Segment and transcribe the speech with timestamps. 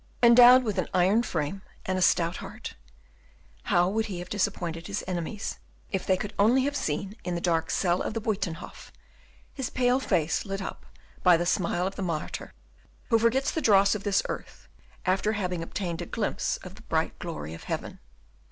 [0.23, 2.73] Endowed with an iron frame and a stout heart,
[3.65, 5.59] how would he have disappointed his enemies
[5.91, 8.91] if they could only have seen, in the dark cell of the Buytenhof,
[9.53, 10.87] his pale face lit up
[11.21, 12.51] by the smile of the martyr,
[13.09, 14.67] who forgets the dross of this earth
[15.05, 17.99] after having obtained a glimpse of the bright glory of heaven.